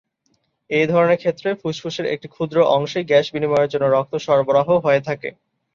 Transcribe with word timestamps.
এধরনের 0.69 1.19
ক্ষেত্রে 1.19 1.49
ফুসফুসের 1.61 2.05
একটি 2.05 2.27
ক্ষুদ্র 2.27 2.57
অংশেই 2.75 3.07
গ্যাস 3.07 3.25
বিনিময়ের 3.33 3.71
জন্য 3.73 3.85
রক্ত 3.87 4.13
সরবরাহ 4.25 4.67
হয়ে 4.85 5.01
থাকে। 5.07 5.29